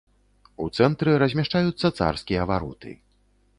[0.63, 2.99] У цэнтры размяшчаюцца царскія вароты.